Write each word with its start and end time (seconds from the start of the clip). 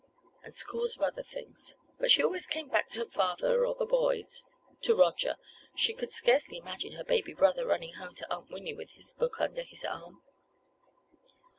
—and 0.43 0.51
scores 0.51 0.95
of 0.95 1.03
other 1.03 1.21
things. 1.21 1.77
But 1.99 2.09
she 2.09 2.23
always 2.23 2.47
came 2.47 2.69
back 2.69 2.89
to 2.89 2.97
her 3.03 3.11
father 3.11 3.63
or 3.67 3.75
the 3.75 3.85
boys—to 3.85 4.95
Roger—she 4.95 5.93
could 5.93 6.09
scarcely 6.09 6.57
imagine 6.57 6.93
her 6.93 7.03
baby 7.03 7.35
brother 7.35 7.67
running 7.67 7.93
home 7.93 8.15
to 8.15 8.33
Aunt 8.33 8.49
Winnie 8.49 8.73
with 8.73 8.93
his 8.93 9.13
book 9.13 9.39
under 9.39 9.61
his 9.61 9.85
arm. 9.85 10.23